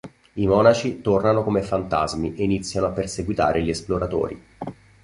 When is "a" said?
2.87-2.91